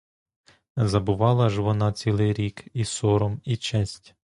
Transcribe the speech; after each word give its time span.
Забувала 0.77 1.49
ж 1.49 1.61
вона 1.61 1.93
цілий 1.93 2.33
рік 2.33 2.65
і 2.73 2.85
сором, 2.85 3.41
і 3.43 3.57
честь. 3.57 4.15